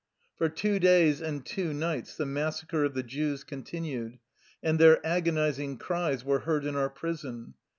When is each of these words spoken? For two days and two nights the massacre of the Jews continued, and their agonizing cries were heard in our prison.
For 0.35 0.49
two 0.49 0.79
days 0.79 1.21
and 1.21 1.45
two 1.45 1.75
nights 1.75 2.17
the 2.17 2.25
massacre 2.25 2.83
of 2.83 2.95
the 2.95 3.03
Jews 3.03 3.43
continued, 3.43 4.17
and 4.63 4.79
their 4.79 4.99
agonizing 5.05 5.77
cries 5.77 6.25
were 6.25 6.39
heard 6.39 6.65
in 6.65 6.75
our 6.75 6.89
prison. 6.89 7.53